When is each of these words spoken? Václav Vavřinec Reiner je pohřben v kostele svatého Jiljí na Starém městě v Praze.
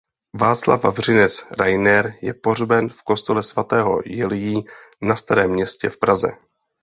Václav 0.33 0.83
Vavřinec 0.83 1.45
Reiner 1.51 2.13
je 2.21 2.33
pohřben 2.33 2.89
v 2.89 3.03
kostele 3.03 3.43
svatého 3.43 4.01
Jiljí 4.05 4.65
na 5.01 5.15
Starém 5.15 5.51
městě 5.51 5.89
v 5.89 5.97
Praze. 5.97 6.31